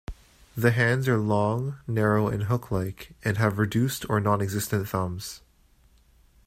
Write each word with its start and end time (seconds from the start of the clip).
The 0.57 0.71
hands 0.71 1.07
are 1.07 1.19
long, 1.19 1.77
narrow 1.85 2.27
and 2.27 2.45
hook-like, 2.45 3.13
and 3.23 3.37
have 3.37 3.59
reduced 3.59 4.09
or 4.09 4.19
non-existent 4.19 4.89
thumbs. 4.89 5.41